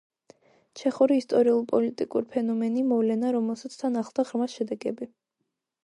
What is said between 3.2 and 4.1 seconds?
რომელსაც თან